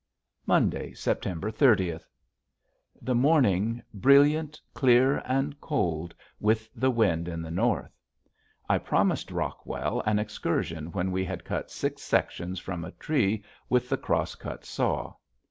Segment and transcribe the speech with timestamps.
[0.47, 2.07] Monday, September thirtieth.
[3.03, 7.95] The morning brilliant, clear, and cold with the wind in the north.
[8.67, 13.89] I promised Rockwell an excursion when we had cut six sections from a tree with
[13.89, 15.13] the cross cut saw.